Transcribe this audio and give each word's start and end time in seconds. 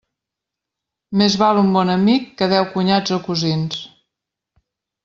Més 1.21 1.35
val 1.43 1.61
un 1.65 1.69
bon 1.77 1.93
amic 1.97 2.27
que 2.41 2.49
deu 2.55 2.67
cunyats 2.73 3.17
o 3.19 3.21
cosins. 3.31 3.81